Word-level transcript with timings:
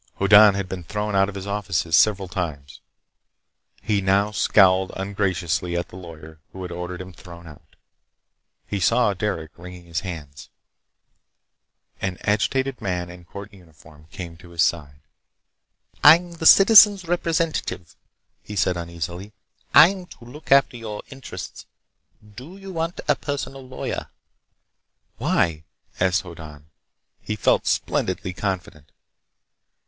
Hoddan 0.15 0.55
had 0.55 0.67
been 0.67 0.83
thrown 0.83 1.15
out 1.15 1.29
of 1.29 1.35
his 1.35 1.45
offices 1.45 1.95
several 1.95 2.27
times. 2.27 2.81
He 3.83 4.01
now 4.01 4.31
scowled 4.31 4.91
ungraciously 4.95 5.77
at 5.77 5.89
the 5.89 5.95
lawyer 5.95 6.39
who 6.51 6.63
had 6.63 6.71
ordered 6.71 6.99
him 7.01 7.13
thrown 7.13 7.45
out. 7.45 7.75
He 8.65 8.79
saw 8.79 9.13
Derec 9.13 9.49
wringing 9.57 9.85
his 9.85 9.99
hands. 9.99 10.49
An 12.01 12.17
agitated 12.21 12.81
man 12.81 13.11
in 13.11 13.25
court 13.25 13.53
uniform 13.53 14.07
came 14.09 14.37
to 14.37 14.49
his 14.49 14.63
side. 14.63 15.01
"I'm 16.03 16.31
the 16.31 16.47
Citizen's 16.47 17.05
Representative," 17.07 17.95
he 18.41 18.55
said 18.55 18.77
uneasily. 18.77 19.33
"I'm 19.71 20.07
to 20.07 20.25
look 20.25 20.51
after 20.51 20.77
your 20.77 21.03
interests. 21.11 21.67
Do 22.35 22.57
you 22.57 22.71
want 22.73 23.01
a 23.07 23.15
personal 23.15 23.67
lawyer?" 23.67 24.07
"Why?" 25.19 25.63
asked 25.99 26.23
Hoddan. 26.23 26.71
He 27.21 27.35
felt 27.35 27.67
splendidly 27.67 28.33
confident. 28.33 28.91